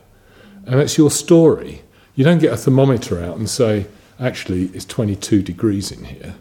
and 0.66 0.78
that's 0.80 0.96
your 0.98 1.10
story. 1.10 1.82
You 2.14 2.24
don't 2.24 2.38
get 2.38 2.52
a 2.52 2.56
thermometer 2.56 3.22
out 3.22 3.36
and 3.36 3.48
say, 3.48 3.86
"Actually, 4.18 4.70
it's 4.74 4.84
22 4.84 5.42
degrees 5.42 5.90
in 5.90 6.04
here." 6.04 6.34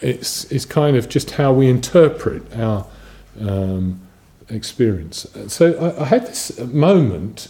It's 0.00 0.50
it's 0.52 0.64
kind 0.64 0.96
of 0.96 1.08
just 1.08 1.32
how 1.32 1.52
we 1.52 1.68
interpret 1.68 2.42
our 2.56 2.86
um, 3.40 4.00
experience. 4.48 5.26
So 5.48 5.74
I, 5.74 6.02
I 6.02 6.04
had 6.06 6.26
this 6.26 6.58
moment 6.58 7.48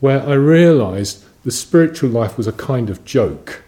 where 0.00 0.22
I 0.22 0.34
realized 0.34 1.24
the 1.44 1.50
spiritual 1.50 2.10
life 2.10 2.36
was 2.36 2.46
a 2.46 2.52
kind 2.52 2.90
of 2.90 3.04
joke. 3.04 3.62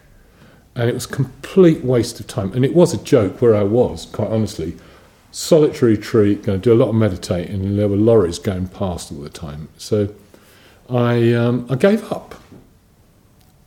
And 0.75 0.89
it 0.89 0.93
was 0.93 1.05
complete 1.05 1.83
waste 1.83 2.19
of 2.19 2.27
time. 2.27 2.53
And 2.53 2.63
it 2.63 2.73
was 2.73 2.93
a 2.93 3.03
joke 3.03 3.41
where 3.41 3.55
I 3.55 3.63
was, 3.63 4.05
quite 4.05 4.29
honestly. 4.29 4.77
Solitary 5.31 5.95
retreat, 5.95 6.43
going 6.43 6.59
to 6.59 6.69
do 6.69 6.73
a 6.73 6.79
lot 6.79 6.89
of 6.89 6.95
meditating, 6.95 7.63
and 7.63 7.79
there 7.79 7.87
were 7.87 7.95
lorries 7.95 8.37
going 8.37 8.67
past 8.67 9.11
all 9.11 9.19
the 9.19 9.29
time. 9.29 9.69
So 9.77 10.13
I, 10.89 11.33
um, 11.33 11.65
I 11.69 11.75
gave 11.75 12.11
up. 12.11 12.35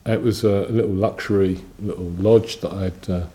It 0.05 0.21
was 0.21 0.45
a 0.45 0.67
little 0.69 0.91
luxury 0.91 1.63
little 1.79 2.11
lodge 2.11 2.61
that 2.61 2.71
I'd 2.71 3.11
uh, 3.11 3.27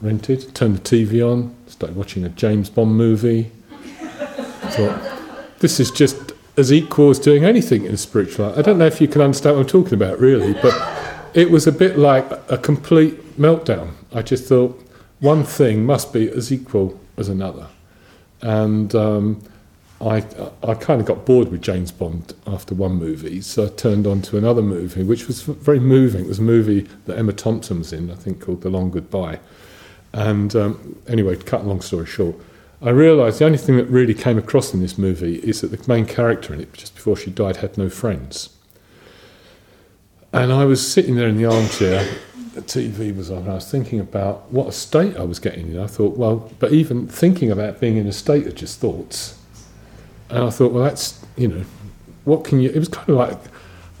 rented. 0.00 0.52
Turned 0.54 0.78
the 0.78 0.80
TV 0.80 1.24
on, 1.24 1.54
started 1.68 1.96
watching 1.96 2.24
a 2.24 2.28
James 2.28 2.68
Bond 2.68 2.96
movie. 2.96 3.52
Thought, 4.72 5.58
this 5.60 5.78
is 5.78 5.92
just 5.92 6.32
as 6.56 6.72
equal 6.72 7.10
as 7.10 7.18
doing 7.18 7.44
anything 7.44 7.84
in 7.84 7.96
spiritual 7.96 8.48
life. 8.48 8.58
I 8.58 8.62
don't 8.62 8.78
know 8.78 8.86
if 8.86 9.00
you 9.00 9.08
can 9.08 9.20
understand 9.20 9.56
what 9.56 9.62
I'm 9.62 9.68
talking 9.68 9.94
about, 9.94 10.18
really, 10.18 10.54
but 10.54 10.74
it 11.34 11.50
was 11.50 11.66
a 11.66 11.72
bit 11.72 11.96
like 11.98 12.30
a 12.50 12.58
complete 12.58 13.38
meltdown. 13.38 13.92
I 14.12 14.22
just 14.22 14.44
thought 14.44 14.78
one 15.20 15.44
thing 15.44 15.86
must 15.86 16.12
be 16.12 16.28
as 16.28 16.52
equal 16.52 16.98
as 17.16 17.28
another. 17.28 17.68
And 18.40 18.94
um, 18.94 19.42
I, 20.00 20.24
I 20.64 20.74
kind 20.74 21.00
of 21.00 21.06
got 21.06 21.24
bored 21.24 21.50
with 21.50 21.62
James 21.62 21.92
Bond 21.92 22.34
after 22.46 22.74
one 22.74 22.94
movie, 22.94 23.40
so 23.40 23.66
I 23.66 23.68
turned 23.68 24.06
on 24.06 24.20
to 24.22 24.36
another 24.36 24.62
movie, 24.62 25.04
which 25.04 25.28
was 25.28 25.42
very 25.42 25.78
moving. 25.78 26.24
It 26.24 26.28
was 26.28 26.40
a 26.40 26.42
movie 26.42 26.88
that 27.06 27.16
Emma 27.18 27.32
Thompson 27.32 27.78
was 27.78 27.92
in, 27.92 28.10
I 28.10 28.14
think, 28.16 28.40
called 28.40 28.62
The 28.62 28.70
Long 28.70 28.90
Goodbye. 28.90 29.38
And 30.12 30.54
um, 30.56 31.00
anyway, 31.06 31.36
to 31.36 31.44
cut 31.44 31.60
a 31.60 31.64
long 31.64 31.80
story 31.80 32.06
short, 32.06 32.36
I 32.82 32.90
realised 32.90 33.38
the 33.38 33.44
only 33.44 33.58
thing 33.58 33.76
that 33.76 33.86
really 33.86 34.12
came 34.12 34.38
across 34.38 34.74
in 34.74 34.80
this 34.80 34.98
movie 34.98 35.36
is 35.36 35.60
that 35.60 35.70
the 35.70 35.88
main 35.88 36.04
character 36.04 36.52
in 36.52 36.60
it, 36.60 36.72
just 36.72 36.96
before 36.96 37.16
she 37.16 37.30
died, 37.30 37.58
had 37.58 37.78
no 37.78 37.88
friends. 37.88 38.50
and 40.32 40.52
I 40.52 40.64
was 40.64 40.92
sitting 40.92 41.14
there 41.14 41.28
in 41.28 41.36
the 41.36 41.44
armchair. 41.44 42.08
The 42.54 42.60
TV 42.62 43.16
was 43.16 43.30
on. 43.30 43.38
And 43.38 43.50
I 43.50 43.54
was 43.54 43.70
thinking 43.70 43.98
about 44.00 44.50
what 44.52 44.68
a 44.68 44.72
state 44.72 45.16
I 45.16 45.24
was 45.24 45.38
getting 45.38 45.68
in. 45.68 45.78
I 45.78 45.86
thought, 45.86 46.16
well, 46.16 46.50
but 46.58 46.72
even 46.72 47.06
thinking 47.08 47.50
about 47.50 47.80
being 47.80 47.96
in 47.96 48.06
a 48.06 48.12
state 48.12 48.46
of 48.46 48.54
just 48.54 48.80
thoughts, 48.80 49.38
and 50.28 50.44
I 50.44 50.50
thought, 50.50 50.72
well, 50.72 50.84
that's 50.84 51.24
you 51.36 51.48
know, 51.48 51.64
what 52.24 52.44
can 52.44 52.60
you? 52.60 52.70
It 52.70 52.78
was 52.78 52.88
kind 52.88 53.08
of 53.08 53.16
like 53.16 53.38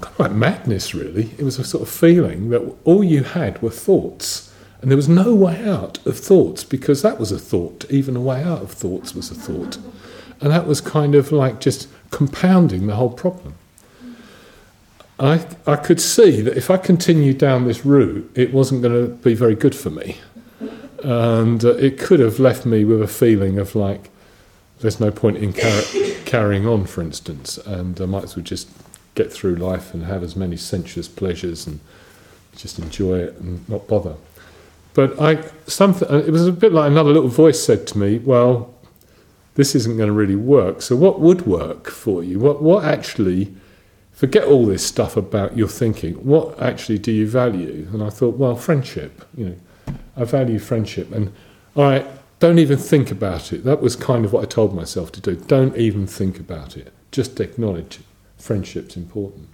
kind 0.00 0.14
of 0.14 0.18
like 0.18 0.32
madness, 0.32 0.94
really. 0.94 1.30
It 1.38 1.42
was 1.42 1.58
a 1.58 1.64
sort 1.64 1.82
of 1.82 1.88
feeling 1.88 2.50
that 2.50 2.76
all 2.84 3.02
you 3.02 3.22
had 3.22 3.62
were 3.62 3.70
thoughts, 3.70 4.52
and 4.80 4.90
there 4.90 4.96
was 4.96 5.08
no 5.08 5.34
way 5.34 5.66
out 5.66 6.04
of 6.06 6.18
thoughts 6.18 6.64
because 6.64 7.02
that 7.02 7.18
was 7.18 7.32
a 7.32 7.38
thought. 7.38 7.86
Even 7.90 8.16
a 8.16 8.20
way 8.20 8.42
out 8.42 8.62
of 8.62 8.70
thoughts 8.70 9.14
was 9.14 9.30
a 9.30 9.34
thought, 9.34 9.78
and 10.40 10.50
that 10.50 10.66
was 10.66 10.80
kind 10.80 11.14
of 11.14 11.32
like 11.32 11.60
just 11.60 11.88
compounding 12.10 12.86
the 12.86 12.96
whole 12.96 13.12
problem. 13.12 13.54
I, 15.18 15.46
I 15.66 15.76
could 15.76 16.00
see 16.00 16.40
that 16.40 16.56
if 16.56 16.70
I 16.70 16.76
continued 16.76 17.38
down 17.38 17.66
this 17.66 17.84
route, 17.84 18.30
it 18.34 18.52
wasn't 18.52 18.82
going 18.82 19.06
to 19.06 19.14
be 19.14 19.34
very 19.34 19.54
good 19.54 19.74
for 19.74 19.90
me. 19.90 20.18
And 21.04 21.64
uh, 21.64 21.74
it 21.76 21.98
could 21.98 22.20
have 22.20 22.38
left 22.38 22.64
me 22.64 22.84
with 22.84 23.02
a 23.02 23.08
feeling 23.08 23.58
of 23.58 23.74
like, 23.74 24.10
there's 24.80 25.00
no 25.00 25.10
point 25.10 25.36
in 25.36 25.52
car- 25.52 25.82
carrying 26.24 26.66
on, 26.66 26.86
for 26.86 27.02
instance, 27.02 27.58
and 27.58 28.00
I 28.00 28.06
might 28.06 28.24
as 28.24 28.36
well 28.36 28.44
just 28.44 28.68
get 29.14 29.32
through 29.32 29.56
life 29.56 29.94
and 29.94 30.04
have 30.04 30.22
as 30.22 30.34
many 30.34 30.56
sensuous 30.56 31.06
pleasures 31.06 31.66
and 31.66 31.80
just 32.56 32.78
enjoy 32.78 33.18
it 33.18 33.36
and 33.36 33.68
not 33.68 33.86
bother. 33.86 34.16
But 34.94 35.20
I, 35.20 35.42
something, 35.66 36.08
uh, 36.10 36.18
it 36.18 36.30
was 36.30 36.46
a 36.46 36.52
bit 36.52 36.72
like 36.72 36.90
another 36.90 37.10
little 37.10 37.28
voice 37.28 37.62
said 37.62 37.86
to 37.88 37.98
me, 37.98 38.18
well, 38.18 38.74
this 39.54 39.74
isn't 39.74 39.96
going 39.96 40.08
to 40.08 40.12
really 40.12 40.36
work. 40.36 40.82
So 40.82 40.96
what 40.96 41.20
would 41.20 41.46
work 41.46 41.88
for 41.88 42.24
you? 42.24 42.38
What, 42.38 42.62
what 42.62 42.84
actually 42.84 43.54
forget 44.12 44.44
all 44.44 44.66
this 44.66 44.86
stuff 44.86 45.16
about 45.16 45.56
your 45.56 45.68
thinking. 45.68 46.14
What 46.14 46.60
actually 46.60 46.98
do 46.98 47.10
you 47.10 47.26
value? 47.26 47.88
And 47.92 48.02
I 48.02 48.10
thought, 48.10 48.36
well, 48.36 48.54
friendship. 48.54 49.24
You 49.36 49.46
know, 49.46 49.56
I 50.16 50.24
value 50.24 50.58
friendship, 50.58 51.10
and 51.12 51.32
I 51.76 52.06
don't 52.38 52.58
even 52.58 52.78
think 52.78 53.10
about 53.10 53.52
it. 53.52 53.64
That 53.64 53.80
was 53.80 53.96
kind 53.96 54.24
of 54.24 54.32
what 54.32 54.42
I 54.42 54.46
told 54.46 54.74
myself 54.74 55.12
to 55.12 55.20
do. 55.20 55.36
Don't 55.36 55.76
even 55.76 56.06
think 56.06 56.38
about 56.38 56.76
it. 56.76 56.92
Just 57.10 57.40
acknowledge 57.40 58.00
it. 58.00 58.06
friendship's 58.42 58.96
important. 58.96 59.48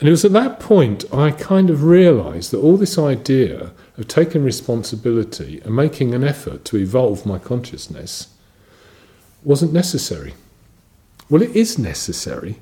And 0.00 0.08
it 0.08 0.10
was 0.10 0.24
at 0.24 0.32
that 0.32 0.58
point 0.58 1.04
I 1.12 1.30
kind 1.30 1.70
of 1.70 1.84
realised 1.84 2.50
that 2.50 2.58
all 2.58 2.76
this 2.76 2.98
idea 2.98 3.70
of 3.96 4.08
taking 4.08 4.42
responsibility 4.42 5.60
and 5.64 5.76
making 5.76 6.14
an 6.14 6.24
effort 6.24 6.64
to 6.66 6.76
evolve 6.76 7.24
my 7.24 7.38
consciousness 7.38 8.34
wasn't 9.44 9.72
necessary. 9.72 10.34
Well, 11.30 11.42
it 11.42 11.54
is 11.54 11.78
necessary, 11.78 12.58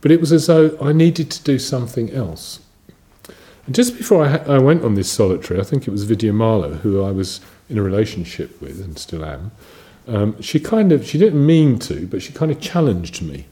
but 0.00 0.10
it 0.10 0.20
was 0.20 0.32
as 0.32 0.46
though 0.46 0.76
I 0.80 0.92
needed 0.92 1.30
to 1.30 1.42
do 1.42 1.58
something 1.58 2.10
else. 2.10 2.60
And 3.66 3.74
just 3.74 3.96
before 3.96 4.24
I, 4.24 4.36
I 4.38 4.58
went 4.58 4.84
on 4.84 4.94
this 4.94 5.10
solitary, 5.10 5.60
I 5.60 5.64
think 5.64 5.86
it 5.86 5.90
was 5.90 6.06
Vidyamala, 6.06 6.78
who 6.78 7.02
I 7.02 7.10
was 7.10 7.40
in 7.68 7.78
a 7.78 7.82
relationship 7.82 8.60
with 8.60 8.80
and 8.80 8.98
still 8.98 9.24
am, 9.24 9.52
um, 10.08 10.40
she 10.40 10.58
kind 10.58 10.92
of, 10.92 11.06
she 11.06 11.18
didn't 11.18 11.44
mean 11.44 11.78
to, 11.80 12.06
but 12.06 12.22
she 12.22 12.32
kind 12.32 12.50
of 12.50 12.60
challenged 12.60 13.22
me 13.22 13.46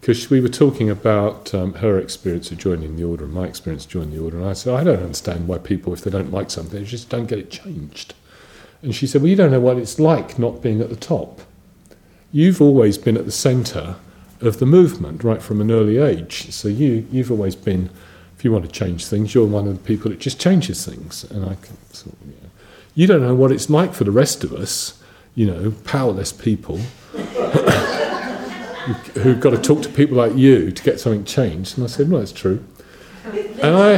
because 0.00 0.30
we 0.30 0.40
were 0.40 0.48
talking 0.48 0.88
about 0.88 1.54
um, 1.54 1.74
her 1.74 1.98
experience 1.98 2.50
of 2.50 2.58
joining 2.58 2.96
the 2.96 3.04
order 3.04 3.24
and 3.24 3.34
my 3.34 3.44
experience 3.44 3.84
of 3.84 3.90
joining 3.90 4.12
the 4.12 4.22
order. 4.22 4.38
And 4.38 4.48
I 4.48 4.54
said, 4.54 4.74
I 4.74 4.82
don't 4.82 5.02
understand 5.02 5.46
why 5.46 5.58
people, 5.58 5.92
if 5.92 6.00
they 6.00 6.10
don't 6.10 6.32
like 6.32 6.50
something, 6.50 6.84
just 6.84 7.10
don't 7.10 7.26
get 7.26 7.38
it 7.38 7.50
changed. 7.50 8.14
And 8.82 8.94
she 8.94 9.06
said, 9.06 9.20
Well, 9.20 9.28
you 9.28 9.36
don't 9.36 9.50
know 9.50 9.60
what 9.60 9.76
it's 9.76 10.00
like 10.00 10.38
not 10.38 10.62
being 10.62 10.80
at 10.80 10.88
the 10.88 10.96
top. 10.96 11.42
You've 12.32 12.62
always 12.62 12.96
been 12.96 13.16
at 13.16 13.26
the 13.26 13.32
centre 13.32 13.96
of 14.40 14.58
the 14.58 14.66
movement 14.66 15.22
right 15.22 15.42
from 15.42 15.60
an 15.60 15.70
early 15.70 15.98
age. 15.98 16.50
So 16.50 16.68
you, 16.68 17.06
you've 17.10 17.30
always 17.30 17.54
been, 17.54 17.90
if 18.36 18.44
you 18.44 18.52
want 18.52 18.64
to 18.64 18.70
change 18.70 19.06
things, 19.06 19.34
you're 19.34 19.46
one 19.46 19.68
of 19.68 19.74
the 19.74 19.84
people 19.84 20.10
that 20.10 20.20
just 20.20 20.40
changes 20.40 20.84
things. 20.84 21.24
And 21.24 21.44
I 21.44 21.54
can 21.56 21.76
sort 21.92 22.14
of, 22.20 22.26
you, 22.26 22.34
you 22.94 23.06
don't 23.06 23.20
know 23.22 23.34
what 23.34 23.52
it's 23.52 23.68
like 23.70 23.92
for 23.92 24.04
the 24.04 24.10
rest 24.10 24.42
of 24.44 24.52
us, 24.52 25.02
you 25.34 25.46
know, 25.46 25.72
powerless 25.84 26.32
people 26.32 26.78
who've 29.14 29.40
got 29.40 29.50
to 29.50 29.58
talk 29.58 29.82
to 29.82 29.88
people 29.88 30.16
like 30.16 30.34
you 30.36 30.70
to 30.70 30.82
get 30.82 30.98
something 31.00 31.24
changed. 31.24 31.76
And 31.76 31.84
I 31.84 31.88
said, 31.88 32.10
well, 32.10 32.20
that's 32.20 32.32
true. 32.32 32.64
And 33.24 33.76
I, 33.76 33.92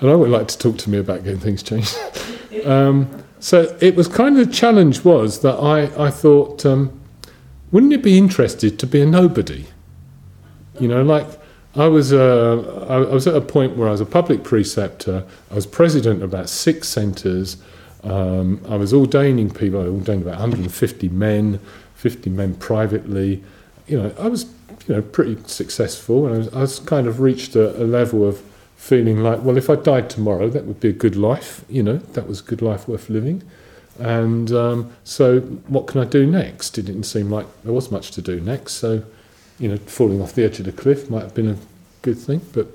and 0.00 0.10
I 0.10 0.14
would 0.14 0.30
like 0.30 0.48
to 0.48 0.58
talk 0.58 0.76
to 0.78 0.90
me 0.90 0.98
about 0.98 1.24
getting 1.24 1.40
things 1.40 1.62
changed. 1.62 1.96
Um, 2.64 3.22
so 3.40 3.76
it 3.82 3.94
was 3.94 4.08
kind 4.08 4.38
of 4.38 4.46
the 4.46 4.52
challenge 4.52 5.04
was 5.04 5.40
that 5.40 5.56
I, 5.56 6.06
I 6.06 6.10
thought, 6.10 6.64
um, 6.64 6.98
wouldn't 7.74 7.92
it 7.92 8.04
be 8.04 8.16
interested 8.16 8.78
to 8.78 8.86
be 8.86 9.00
a 9.00 9.04
nobody? 9.04 9.64
You 10.78 10.86
know, 10.86 11.02
like 11.02 11.26
I 11.74 11.88
was, 11.88 12.12
uh, 12.12 12.86
I 12.88 12.98
was 12.98 13.26
at 13.26 13.34
a 13.34 13.40
point 13.40 13.76
where 13.76 13.88
I 13.88 13.90
was 13.90 14.00
a 14.00 14.06
public 14.06 14.44
preceptor, 14.44 15.26
I 15.50 15.54
was 15.56 15.66
president 15.66 16.22
of 16.22 16.32
about 16.32 16.48
six 16.48 16.86
centres, 16.86 17.56
um, 18.04 18.64
I 18.68 18.76
was 18.76 18.94
ordaining 18.94 19.50
people, 19.50 19.80
I 19.80 19.86
ordained 19.86 20.22
about 20.22 20.38
150 20.38 21.08
men, 21.08 21.58
50 21.96 22.30
men 22.30 22.54
privately. 22.54 23.42
You 23.88 24.04
know, 24.04 24.14
I 24.20 24.28
was, 24.28 24.44
you 24.86 24.94
know, 24.94 25.02
pretty 25.02 25.36
successful, 25.46 26.26
and 26.28 26.36
I 26.36 26.38
was, 26.38 26.54
I 26.54 26.60
was 26.60 26.78
kind 26.78 27.08
of 27.08 27.18
reached 27.18 27.56
a, 27.56 27.76
a 27.82 27.82
level 27.82 28.24
of 28.24 28.40
feeling 28.76 29.18
like, 29.18 29.42
well, 29.42 29.56
if 29.56 29.68
I 29.68 29.74
died 29.74 30.08
tomorrow, 30.08 30.48
that 30.48 30.64
would 30.66 30.78
be 30.78 30.90
a 30.90 30.92
good 30.92 31.16
life. 31.16 31.64
You 31.68 31.82
know, 31.82 31.96
that 31.96 32.28
was 32.28 32.38
a 32.38 32.44
good 32.44 32.62
life 32.62 32.86
worth 32.86 33.10
living. 33.10 33.42
And 33.98 34.50
um, 34.52 34.92
so, 35.04 35.40
what 35.40 35.86
can 35.86 36.00
I 36.00 36.04
do 36.04 36.26
next? 36.26 36.76
It 36.78 36.82
didn't 36.82 37.04
seem 37.04 37.30
like 37.30 37.46
there 37.62 37.72
was 37.72 37.90
much 37.90 38.10
to 38.12 38.22
do 38.22 38.40
next. 38.40 38.74
So, 38.74 39.04
you 39.58 39.68
know, 39.68 39.76
falling 39.76 40.20
off 40.20 40.34
the 40.34 40.44
edge 40.44 40.58
of 40.58 40.64
the 40.64 40.72
cliff 40.72 41.08
might 41.08 41.22
have 41.22 41.34
been 41.34 41.48
a 41.48 41.56
good 42.02 42.18
thing, 42.18 42.40
but 42.52 42.66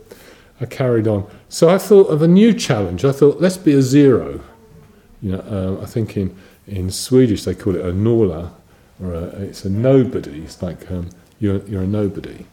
I 0.61 0.65
carried 0.65 1.07
on. 1.07 1.29
So 1.49 1.69
I 1.69 1.77
thought 1.77 2.07
of 2.07 2.21
a 2.21 2.27
new 2.27 2.53
challenge. 2.53 3.03
I 3.03 3.11
thought, 3.11 3.41
let's 3.41 3.57
be 3.57 3.73
a 3.73 3.81
zero. 3.81 4.41
You 5.21 5.33
know, 5.33 5.77
uh, 5.79 5.83
I 5.83 5.85
think 5.85 6.15
in, 6.15 6.35
in 6.67 6.89
Swedish 6.89 7.43
they 7.43 7.55
call 7.55 7.75
it 7.75 7.85
a 7.85 7.91
nolla, 7.91 8.51
or 9.01 9.13
a, 9.13 9.23
it's 9.41 9.65
a 9.65 9.69
nobody. 9.69 10.41
It's 10.41 10.61
like 10.61 10.89
um, 10.89 11.09
you're, 11.39 11.65
you're 11.67 11.83
a 11.83 11.87
nobody. 11.87 12.45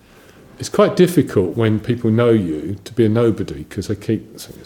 It's 0.58 0.68
quite 0.68 0.96
difficult 0.96 1.56
when 1.56 1.78
people 1.78 2.10
know 2.10 2.30
you 2.30 2.76
to 2.84 2.92
be 2.92 3.04
a 3.04 3.08
nobody 3.08 3.64
because 3.64 3.88
they 3.88 3.94
keep 3.94 4.40
saying, 4.40 4.58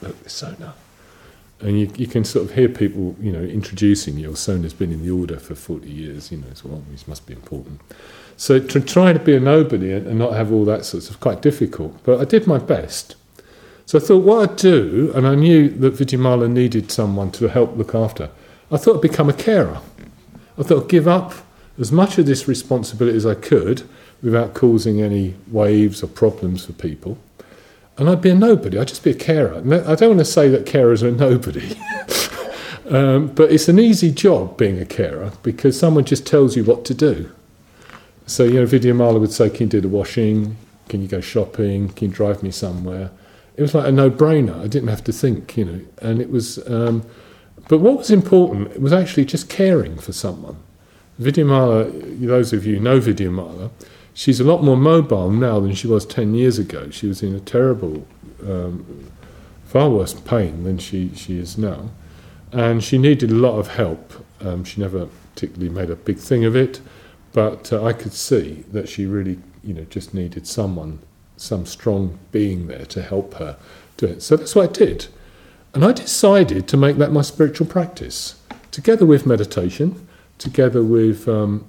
look, 0.00 0.22
this 0.22 0.32
Sona. 0.32 0.74
And 1.60 1.78
you, 1.80 1.90
you 1.96 2.06
can 2.06 2.24
sort 2.24 2.46
of 2.46 2.54
hear 2.54 2.68
people, 2.68 3.16
you 3.20 3.32
know, 3.32 3.42
introducing 3.42 4.18
you. 4.18 4.34
Sona's 4.34 4.74
been 4.74 4.92
in 4.92 5.02
the 5.02 5.10
order 5.10 5.38
for 5.38 5.54
40 5.54 5.88
years, 5.88 6.30
you 6.30 6.38
know, 6.38 6.52
so 6.54 6.68
well, 6.68 6.82
this 6.90 7.08
must 7.08 7.26
be 7.26 7.32
important. 7.32 7.80
So 8.36 8.58
to 8.58 8.80
try 8.80 9.12
to 9.12 9.18
be 9.18 9.36
a 9.36 9.40
nobody 9.40 9.92
and 9.92 10.18
not 10.18 10.32
have 10.32 10.52
all 10.52 10.64
that 10.64 10.84
sort 10.84 11.08
of 11.08 11.20
quite 11.20 11.40
difficult. 11.40 11.96
But 12.04 12.20
I 12.20 12.24
did 12.24 12.46
my 12.46 12.58
best. 12.58 13.16
So 13.86 13.98
I 13.98 14.02
thought 14.02 14.24
what 14.24 14.50
I'd 14.50 14.56
do, 14.56 15.12
and 15.14 15.26
I 15.26 15.34
knew 15.34 15.68
that 15.68 15.94
Vidyamala 15.94 16.50
needed 16.50 16.90
someone 16.90 17.30
to 17.32 17.48
help 17.48 17.76
look 17.76 17.94
after, 17.94 18.30
I 18.70 18.76
thought 18.76 18.96
I'd 18.96 19.02
become 19.02 19.28
a 19.28 19.34
carer. 19.34 19.80
I 20.58 20.62
thought 20.62 20.84
I'd 20.84 20.88
give 20.88 21.06
up 21.06 21.34
as 21.78 21.92
much 21.92 22.18
of 22.18 22.26
this 22.26 22.48
responsibility 22.48 23.16
as 23.16 23.26
I 23.26 23.34
could 23.34 23.82
without 24.22 24.54
causing 24.54 25.02
any 25.02 25.34
waves 25.48 26.02
or 26.02 26.06
problems 26.06 26.64
for 26.64 26.72
people. 26.72 27.18
And 27.96 28.10
I'd 28.10 28.20
be 28.20 28.30
a 28.30 28.34
nobody, 28.34 28.78
I'd 28.78 28.88
just 28.88 29.04
be 29.04 29.10
a 29.10 29.14
carer. 29.14 29.58
I 29.58 29.94
don't 29.94 30.08
want 30.08 30.18
to 30.18 30.24
say 30.24 30.48
that 30.48 30.66
carers 30.66 31.02
are 31.02 31.08
a 31.08 31.12
nobody, 31.12 31.76
um, 32.90 33.28
but 33.28 33.52
it's 33.52 33.68
an 33.68 33.78
easy 33.78 34.10
job 34.10 34.56
being 34.56 34.80
a 34.80 34.84
carer 34.84 35.30
because 35.44 35.78
someone 35.78 36.04
just 36.04 36.26
tells 36.26 36.56
you 36.56 36.64
what 36.64 36.84
to 36.86 36.94
do. 36.94 37.30
So, 38.26 38.42
you 38.44 38.54
know, 38.54 38.66
Vidyamala 38.66 39.20
would 39.20 39.32
say, 39.32 39.48
Can 39.48 39.66
you 39.66 39.70
do 39.70 39.80
the 39.80 39.88
washing? 39.88 40.56
Can 40.88 41.02
you 41.02 41.08
go 41.08 41.20
shopping? 41.20 41.90
Can 41.90 42.08
you 42.08 42.14
drive 42.14 42.42
me 42.42 42.50
somewhere? 42.50 43.10
It 43.56 43.62
was 43.62 43.74
like 43.74 43.86
a 43.86 43.92
no 43.92 44.10
brainer. 44.10 44.60
I 44.60 44.66
didn't 44.66 44.88
have 44.88 45.04
to 45.04 45.12
think, 45.12 45.56
you 45.56 45.64
know. 45.64 45.80
And 46.02 46.20
it 46.20 46.30
was, 46.30 46.58
um, 46.68 47.04
but 47.68 47.78
what 47.78 47.98
was 47.98 48.10
important 48.10 48.80
was 48.80 48.92
actually 48.92 49.24
just 49.24 49.48
caring 49.48 49.98
for 49.98 50.12
someone. 50.12 50.56
Vidyamala, 51.20 52.20
those 52.26 52.52
of 52.52 52.66
you 52.66 52.80
know 52.80 52.98
Vidyamala, 52.98 53.70
she's 54.14 54.40
a 54.40 54.44
lot 54.44 54.62
more 54.62 54.76
mobile 54.76 55.30
now 55.30 55.60
than 55.60 55.74
she 55.74 55.86
was 55.86 56.06
10 56.06 56.34
years 56.34 56.58
ago. 56.58 56.88
She 56.90 57.06
was 57.06 57.22
in 57.22 57.34
a 57.34 57.40
terrible, 57.40 58.06
um, 58.46 59.10
far 59.66 59.90
worse 59.90 60.14
pain 60.14 60.64
than 60.64 60.78
she, 60.78 61.14
she 61.14 61.38
is 61.38 61.58
now. 61.58 61.90
And 62.52 62.82
she 62.82 62.96
needed 62.96 63.30
a 63.30 63.34
lot 63.34 63.58
of 63.58 63.68
help. 63.68 64.24
Um, 64.40 64.64
she 64.64 64.80
never 64.80 65.08
particularly 65.34 65.68
made 65.68 65.90
a 65.90 65.96
big 65.96 66.18
thing 66.18 66.44
of 66.44 66.54
it, 66.54 66.80
but 67.32 67.72
uh, 67.72 67.84
I 67.84 67.92
could 67.92 68.12
see 68.12 68.64
that 68.70 68.88
she 68.88 69.06
really, 69.06 69.38
you 69.64 69.74
know, 69.74 69.84
just 69.90 70.14
needed 70.14 70.46
someone, 70.46 71.00
some 71.36 71.66
strong 71.66 72.18
being 72.30 72.68
there 72.68 72.86
to 72.86 73.02
help 73.02 73.34
her 73.34 73.56
do 73.96 74.06
it. 74.06 74.22
So 74.22 74.36
that's 74.36 74.54
what 74.54 74.70
I 74.70 74.72
did. 74.72 75.06
And 75.72 75.84
I 75.84 75.90
decided 75.90 76.68
to 76.68 76.76
make 76.76 76.96
that 76.98 77.10
my 77.10 77.22
spiritual 77.22 77.66
practice, 77.66 78.40
together 78.70 79.04
with 79.04 79.26
meditation, 79.26 80.06
together 80.38 80.84
with 80.84 81.26
um, 81.28 81.64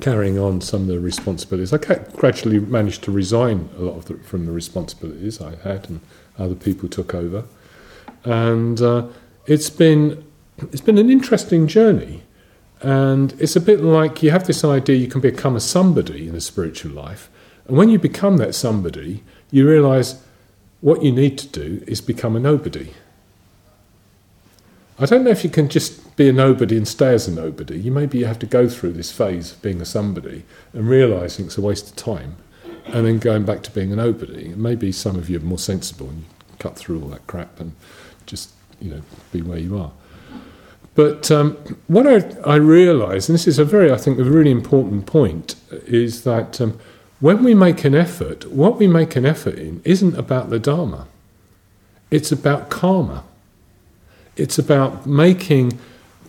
carrying 0.00 0.38
on 0.38 0.60
some 0.60 0.82
of 0.82 0.88
the 0.88 1.00
responsibilities. 1.00 1.72
I 1.72 1.78
gradually 2.16 2.60
managed 2.60 3.02
to 3.04 3.12
resign 3.12 3.68
a 3.76 3.82
lot 3.82 3.96
of 3.96 4.04
the, 4.06 4.14
from 4.18 4.46
the 4.46 4.52
responsibilities 4.52 5.40
I 5.40 5.56
had, 5.56 5.88
and 5.88 6.00
other 6.38 6.54
people 6.54 6.88
took 6.88 7.14
over. 7.14 7.44
And 8.24 8.80
uh, 8.80 9.06
it's 9.46 9.70
been 9.70 10.24
it's 10.72 10.80
been 10.80 10.98
an 10.98 11.10
interesting 11.10 11.68
journey, 11.68 12.22
and 12.82 13.32
it's 13.38 13.56
a 13.56 13.60
bit 13.60 13.80
like 13.80 14.22
you 14.22 14.30
have 14.30 14.46
this 14.46 14.64
idea 14.64 14.96
you 14.96 15.08
can 15.08 15.20
become 15.20 15.56
a 15.56 15.60
somebody 15.60 16.28
in 16.28 16.34
a 16.34 16.40
spiritual 16.40 16.92
life, 16.92 17.30
And 17.68 17.76
when 17.76 17.90
you 17.90 17.98
become 17.98 18.38
that 18.38 18.54
somebody, 18.54 19.22
you 19.50 19.68
realize 19.68 20.22
what 20.80 21.02
you 21.02 21.12
need 21.12 21.36
to 21.38 21.46
do 21.46 21.84
is 21.86 22.00
become 22.00 22.34
a 22.34 22.40
nobody. 22.40 22.92
I 25.00 25.06
don't 25.06 25.22
know 25.22 25.30
if 25.30 25.44
you 25.44 25.50
can 25.50 25.68
just 25.68 26.16
be 26.16 26.28
a 26.28 26.32
nobody 26.32 26.76
and 26.76 26.86
stay 26.86 27.14
as 27.14 27.28
a 27.28 27.32
nobody. 27.32 27.78
You 27.78 27.92
maybe 27.92 28.18
you 28.18 28.26
have 28.26 28.38
to 28.40 28.46
go 28.46 28.68
through 28.68 28.94
this 28.94 29.12
phase 29.12 29.52
of 29.52 29.62
being 29.62 29.80
a 29.80 29.84
somebody 29.84 30.44
and 30.72 30.88
realizing 30.88 31.46
it's 31.46 31.56
a 31.56 31.60
waste 31.60 31.90
of 31.90 31.96
time 31.96 32.36
and 32.86 33.06
then 33.06 33.18
going 33.18 33.44
back 33.44 33.62
to 33.62 33.70
being 33.70 33.92
a 33.92 33.96
nobody. 33.96 34.48
Maybe 34.48 34.90
some 34.90 35.16
of 35.16 35.30
you 35.30 35.38
are 35.38 35.42
more 35.42 35.58
sensible 35.58 36.08
and 36.08 36.18
you 36.18 36.24
cut 36.58 36.76
through 36.76 37.00
all 37.00 37.08
that 37.10 37.26
crap 37.28 37.60
and 37.60 37.76
just, 38.26 38.50
you 38.80 38.90
know, 38.90 39.02
be 39.30 39.40
where 39.40 39.58
you 39.58 39.78
are. 39.78 39.92
But 40.96 41.30
um, 41.30 41.52
what 41.86 42.08
I, 42.08 42.16
I 42.44 42.56
and 42.56 43.20
this 43.20 43.46
is 43.46 43.60
a 43.60 43.64
very, 43.64 43.92
I 43.92 43.96
think, 43.96 44.18
a 44.18 44.24
really 44.24 44.50
important 44.50 45.06
point, 45.06 45.54
is 45.70 46.24
that 46.24 46.60
um, 46.60 46.80
when 47.20 47.44
we 47.44 47.54
make 47.54 47.84
an 47.84 47.94
effort, 47.94 48.50
what 48.50 48.78
we 48.78 48.88
make 48.88 49.14
an 49.14 49.24
effort 49.24 49.54
in 49.54 49.80
isn't 49.84 50.18
about 50.18 50.50
the 50.50 50.58
Dharma. 50.58 51.06
It's 52.10 52.32
about 52.32 52.68
karma. 52.68 53.22
It's 54.38 54.58
about 54.58 55.06
making 55.06 55.78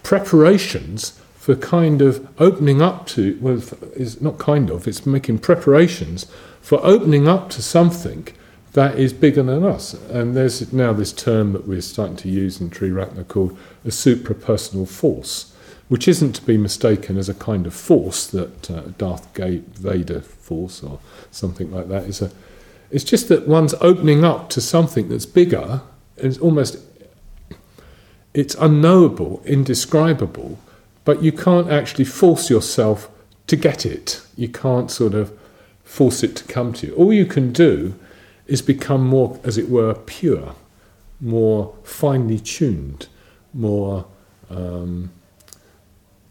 preparations 0.03 1.19
for 1.35 1.55
kind 1.55 2.01
of 2.01 2.27
opening 2.39 2.81
up 2.81 3.07
to, 3.07 3.37
well, 3.39 3.61
is 3.95 4.19
not 4.21 4.37
kind 4.37 4.69
of, 4.69 4.87
it's 4.87 5.05
making 5.05 5.39
preparations 5.39 6.25
for 6.61 6.79
opening 6.83 7.27
up 7.27 7.49
to 7.51 7.61
something 7.61 8.27
that 8.73 8.99
is 8.99 9.13
bigger 9.13 9.43
than 9.43 9.63
us. 9.63 9.93
And 9.93 10.35
there's 10.35 10.71
now 10.73 10.93
this 10.93 11.13
term 11.13 11.53
that 11.53 11.67
we're 11.67 11.81
starting 11.81 12.17
to 12.17 12.29
use 12.29 12.61
in 12.61 12.69
Triratna 12.69 13.27
called 13.27 13.57
a 13.85 13.89
suprapersonal 13.89 14.87
force, 14.87 15.55
which 15.87 16.07
isn't 16.07 16.33
to 16.33 16.41
be 16.43 16.57
mistaken 16.57 17.17
as 17.17 17.29
a 17.29 17.33
kind 17.33 17.65
of 17.65 17.73
force 17.73 18.27
that 18.27 18.69
uh, 18.69 18.81
Darth 18.97 19.35
Vader 19.35 20.21
force 20.21 20.83
or 20.83 20.99
something 21.31 21.71
like 21.71 21.87
that 21.89 22.03
is 22.03 22.21
a. 22.21 22.31
It's 22.91 23.03
just 23.03 23.27
that 23.29 23.47
one's 23.47 23.75
opening 23.81 24.23
up 24.23 24.49
to 24.49 24.61
something 24.61 25.09
that's 25.09 25.25
bigger. 25.25 25.81
It's 26.17 26.37
almost 26.37 26.77
it's 28.33 28.55
unknowable, 28.55 29.41
indescribable, 29.45 30.59
but 31.05 31.23
you 31.23 31.31
can't 31.31 31.71
actually 31.71 32.05
force 32.05 32.49
yourself 32.49 33.09
to 33.47 33.55
get 33.55 33.85
it. 33.85 34.21
You 34.35 34.47
can't 34.49 34.91
sort 34.91 35.13
of 35.13 35.37
force 35.83 36.21
it 36.21 36.35
to 36.35 36.43
come 36.45 36.71
to 36.73 36.87
you. 36.87 36.95
All 36.95 37.11
you 37.11 37.25
can 37.25 37.51
do 37.51 37.95
is 38.45 38.61
become 38.61 39.07
more, 39.07 39.39
as 39.43 39.57
it 39.57 39.69
were, 39.69 39.93
pure, 39.93 40.55
more 41.19 41.75
finely 41.83 42.39
tuned, 42.39 43.07
more 43.53 44.05
um, 44.49 45.11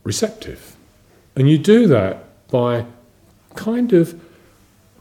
receptive. 0.04 0.76
And 1.34 1.50
you 1.50 1.58
do 1.58 1.86
that 1.88 2.24
by 2.48 2.86
kind 3.54 3.92
of 3.92 4.20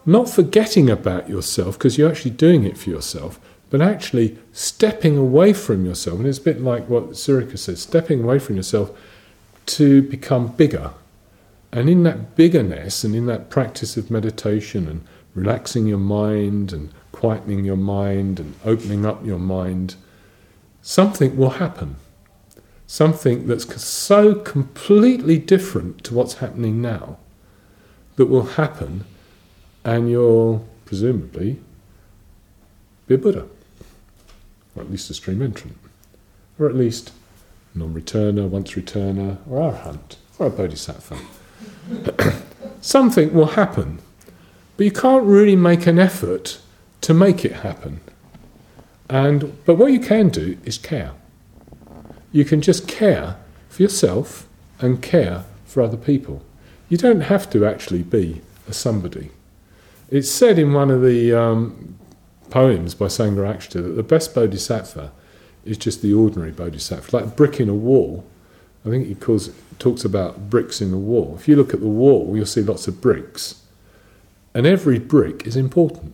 not 0.06 0.30
forgetting 0.30 0.90
about 0.90 1.30
yourself, 1.30 1.78
because 1.78 1.98
you're 1.98 2.10
actually 2.10 2.32
doing 2.32 2.64
it 2.64 2.78
for 2.78 2.90
yourself, 2.90 3.40
but 3.70 3.82
actually 3.82 4.38
stepping 4.54 5.18
away 5.18 5.54
from 5.54 5.86
yourself. 5.86 6.20
And 6.20 6.28
it's 6.28 6.38
a 6.38 6.42
bit 6.42 6.62
like 6.62 6.88
what 6.88 7.12
Sirika 7.12 7.58
says 7.58 7.82
stepping 7.82 8.24
away 8.24 8.40
from 8.40 8.56
yourself 8.56 8.98
to 9.68 10.02
become 10.04 10.48
bigger. 10.48 10.92
And 11.72 11.90
in 11.90 12.04
that 12.04 12.36
biggerness 12.36 13.04
and 13.04 13.16
in 13.16 13.26
that 13.26 13.50
practice 13.50 13.98
of 13.98 14.10
meditation 14.10 14.88
and 14.88 15.06
relaxing 15.36 15.86
your 15.86 15.98
mind 15.98 16.72
and 16.72 16.94
quietening 17.12 17.66
your 17.66 17.76
mind 17.76 18.40
and 18.40 18.56
opening 18.64 19.06
up 19.06 19.26
your 19.26 19.40
mind, 19.40 19.96
something 20.82 21.36
will 21.36 21.52
happen. 21.52 21.98
Something 22.90 23.48
that's 23.48 23.84
so 23.84 24.34
completely 24.34 25.38
different 25.38 26.06
to 26.06 26.14
what's 26.14 26.36
happening 26.36 26.82
now 26.82 27.18
that 28.16 28.28
will 28.28 28.46
happen, 28.46 29.04
and 29.84 30.10
you'll 30.10 30.66
presumably 30.86 31.60
be 33.06 33.16
a 33.16 33.18
Buddha, 33.18 33.46
or 34.78 34.82
at 34.82 34.92
least 34.92 35.10
a 35.10 35.14
stream 35.14 35.42
entrant, 35.42 35.78
or 36.60 36.68
at 36.68 36.76
least 36.76 37.12
non 37.74 37.94
returner, 37.94 38.48
once 38.48 38.74
returner, 38.74 39.38
or 39.50 39.72
arahant, 39.72 40.16
or 40.38 40.48
a 40.48 40.50
bodhisattva. 40.50 41.18
Something 42.82 43.34
will 43.34 43.48
happen, 43.48 44.00
but 44.76 44.86
you 44.86 44.92
can't 44.92 45.24
really 45.24 45.56
make 45.56 45.88
an 45.88 45.98
effort 45.98 46.60
to 47.02 47.14
make 47.14 47.44
it 47.44 47.54
happen. 47.54 48.02
And 49.10 49.58
but 49.66 49.76
what 49.76 49.92
you 49.92 50.00
can 50.00 50.30
do 50.30 50.58
is 50.64 50.78
care. 50.78 51.12
You 52.32 52.46
can 52.46 52.62
just 52.62 52.88
care 52.88 53.38
for 53.70 53.82
yourself 53.82 54.48
and 54.80 55.02
care 55.02 55.46
for 55.66 55.82
other 55.82 55.98
people. 55.98 56.44
You 56.90 56.98
don't 56.98 57.22
have 57.22 57.50
to 57.52 57.66
actually 57.66 58.04
be 58.04 58.42
a 58.68 58.74
somebody. 58.74 59.32
It's 60.10 60.30
said 60.30 60.60
in 60.60 60.74
one 60.74 60.92
of 60.92 61.02
the 61.02 61.34
um, 61.34 61.98
poems 62.50 62.96
by 62.96 63.08
Sangharakshita 63.08 63.74
that 63.74 63.96
the 63.96 64.04
best 64.04 64.34
bodhisattva 64.34 65.12
is 65.66 65.78
just 65.78 66.02
the 66.02 66.14
ordinary 66.14 66.52
bodhisattva, 66.52 67.16
like 67.16 67.36
brick 67.36 67.60
in 67.60 67.70
a 67.70 67.74
wall. 67.74 68.26
I 68.86 68.90
think 68.90 69.08
he 69.08 69.16
calls, 69.16 69.50
talks 69.80 70.06
about 70.06 70.50
bricks 70.50 70.82
in 70.82 70.92
the 70.92 70.98
wall. 70.98 71.36
If 71.38 71.48
you 71.48 71.56
look 71.56 71.74
at 71.74 71.82
the 71.82 71.88
wall, 71.88 72.36
you'll 72.36 72.46
see 72.46 72.62
lots 72.62 72.88
of 72.88 73.02
bricks, 73.02 73.64
and 74.54 74.66
every 74.66 75.00
brick 75.00 75.46
is 75.46 75.56
important. 75.56 76.14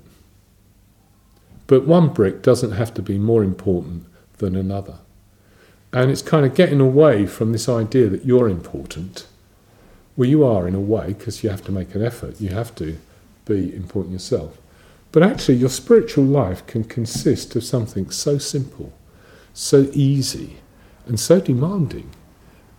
But 1.67 1.85
one 1.85 2.09
brick 2.09 2.41
doesn't 2.41 2.71
have 2.71 2.93
to 2.95 3.01
be 3.01 3.17
more 3.17 3.43
important 3.43 4.05
than 4.37 4.55
another. 4.55 4.97
And 5.93 6.09
it's 6.09 6.23
kind 6.23 6.45
of 6.45 6.55
getting 6.55 6.81
away 6.81 7.25
from 7.25 7.51
this 7.51 7.69
idea 7.69 8.09
that 8.09 8.25
you're 8.25 8.49
important. 8.49 9.27
Well, 10.17 10.27
you 10.27 10.43
are 10.43 10.67
in 10.67 10.75
a 10.75 10.79
way 10.79 11.13
because 11.13 11.43
you 11.43 11.49
have 11.49 11.63
to 11.65 11.71
make 11.71 11.95
an 11.95 12.03
effort, 12.03 12.41
you 12.41 12.49
have 12.49 12.75
to 12.75 12.97
be 13.45 13.73
important 13.75 14.13
yourself. 14.13 14.57
But 15.13 15.21
actually, 15.21 15.55
your 15.55 15.69
spiritual 15.69 16.25
life 16.25 16.65
can 16.65 16.83
consist 16.83 17.55
of 17.55 17.63
something 17.63 18.09
so 18.09 18.39
simple, 18.39 18.91
so 19.53 19.87
easy, 19.93 20.57
and 21.05 21.19
so 21.19 21.39
demanding 21.39 22.09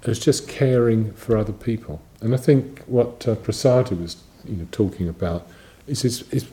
as 0.02 0.18
just 0.18 0.48
caring 0.48 1.12
for 1.12 1.36
other 1.36 1.52
people. 1.52 2.02
And 2.20 2.34
I 2.34 2.36
think 2.36 2.82
what 2.86 3.26
uh, 3.28 3.36
Prasada 3.36 3.98
was 3.98 4.16
you 4.44 4.56
know, 4.56 4.66
talking 4.72 5.08
about 5.08 5.46
is, 5.86 6.04
is, 6.04 6.28
is, 6.32 6.48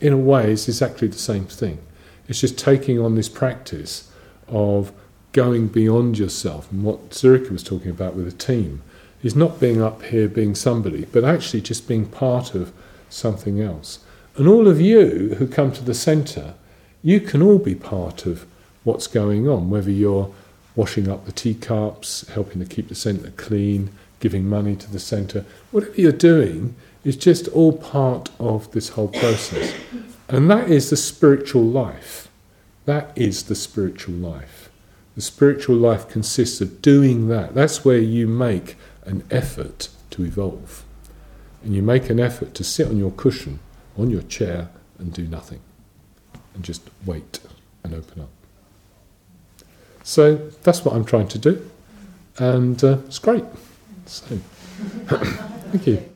in 0.00 0.14
a 0.14 0.16
way, 0.16 0.52
is 0.52 0.68
exactly 0.68 1.06
the 1.06 1.18
same 1.18 1.44
thing. 1.44 1.80
It's 2.28 2.40
just 2.40 2.58
taking 2.58 2.98
on 2.98 3.14
this 3.14 3.28
practice 3.28 4.10
of 4.48 4.90
going 5.32 5.68
beyond 5.68 6.18
yourself. 6.18 6.72
And 6.72 6.82
what 6.82 7.10
Zurika 7.10 7.50
was 7.50 7.62
talking 7.62 7.90
about 7.90 8.14
with 8.14 8.26
a 8.26 8.32
team 8.32 8.82
is 9.22 9.36
not 9.36 9.60
being 9.60 9.82
up 9.82 10.02
here 10.04 10.28
being 10.28 10.54
somebody, 10.54 11.04
but 11.04 11.24
actually 11.24 11.60
just 11.60 11.86
being 11.86 12.06
part 12.06 12.54
of 12.54 12.72
something 13.10 13.60
else. 13.60 13.98
And 14.36 14.48
all 14.48 14.68
of 14.68 14.80
you 14.80 15.34
who 15.38 15.46
come 15.46 15.72
to 15.72 15.84
the 15.84 15.94
centre, 15.94 16.54
you 17.02 17.20
can 17.20 17.42
all 17.42 17.58
be 17.58 17.74
part 17.74 18.26
of 18.26 18.46
what's 18.84 19.06
going 19.06 19.48
on, 19.48 19.70
whether 19.70 19.90
you're 19.90 20.32
washing 20.74 21.08
up 21.08 21.24
the 21.24 21.32
teacups, 21.32 22.28
helping 22.28 22.60
to 22.60 22.66
keep 22.66 22.88
the 22.88 22.94
centre 22.94 23.30
clean, 23.36 23.90
giving 24.20 24.48
money 24.48 24.76
to 24.76 24.90
the 24.90 24.98
centre, 24.98 25.44
whatever 25.70 26.00
you're 26.00 26.12
doing 26.12 26.74
is 27.04 27.16
just 27.16 27.48
all 27.48 27.72
part 27.72 28.30
of 28.38 28.70
this 28.72 28.90
whole 28.90 29.08
process. 29.08 29.74
And 30.28 30.50
that 30.50 30.68
is 30.70 30.90
the 30.90 30.96
spiritual 30.96 31.64
life. 31.64 32.28
That 32.84 33.12
is 33.16 33.44
the 33.44 33.54
spiritual 33.54 34.14
life. 34.14 34.70
The 35.14 35.22
spiritual 35.22 35.76
life 35.76 36.08
consists 36.08 36.60
of 36.60 36.82
doing 36.82 37.28
that. 37.28 37.54
That's 37.54 37.84
where 37.84 37.98
you 37.98 38.26
make 38.26 38.76
an 39.04 39.24
effort 39.30 39.88
to 40.10 40.24
evolve. 40.24 40.84
And 41.64 41.74
you 41.74 41.82
make 41.82 42.10
an 42.10 42.20
effort 42.20 42.54
to 42.54 42.64
sit 42.64 42.88
on 42.88 42.98
your 42.98 43.12
cushion, 43.12 43.60
on 43.96 44.10
your 44.10 44.22
chair, 44.22 44.68
and 44.98 45.12
do 45.12 45.26
nothing. 45.26 45.60
And 46.54 46.64
just 46.64 46.82
wait 47.04 47.40
and 47.84 47.94
open 47.94 48.22
up. 48.22 48.30
So 50.02 50.36
that's 50.62 50.84
what 50.84 50.94
I'm 50.94 51.04
trying 51.04 51.28
to 51.28 51.38
do. 51.38 51.70
And 52.38 52.82
uh, 52.84 52.98
it's 53.06 53.18
great. 53.18 53.44
So, 54.06 54.26
thank 55.08 55.86
you. 55.86 56.15